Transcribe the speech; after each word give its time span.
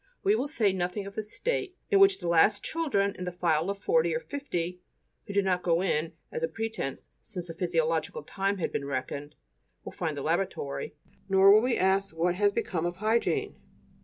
We 0.23 0.33
will 0.33 0.47
say 0.47 0.73
nothing 0.73 1.05
of 1.05 1.13
the 1.13 1.21
state 1.21 1.77
in 1.91 1.99
which 1.99 2.17
the 2.17 2.27
last 2.27 2.63
children 2.63 3.13
in 3.15 3.23
the 3.23 3.31
file 3.31 3.69
of 3.69 3.77
forty 3.77 4.15
or 4.15 4.19
fifty 4.19 4.81
(who 5.27 5.33
did 5.33 5.45
not 5.45 5.61
go 5.61 5.83
in 5.83 6.13
as 6.31 6.41
a 6.41 6.47
pretence, 6.47 7.09
since 7.21 7.45
the 7.45 7.53
'physiological 7.53 8.23
time' 8.23 8.57
had 8.57 8.71
been 8.71 8.85
reckoned) 8.85 9.35
will 9.85 9.91
find 9.91 10.17
the 10.17 10.23
lavatory; 10.23 10.95
nor 11.29 11.51
will 11.51 11.61
we 11.61 11.77
ask 11.77 12.15
what 12.17 12.33
has 12.33 12.51
become 12.51 12.87
of 12.87 12.95
hygiene. 12.95 13.57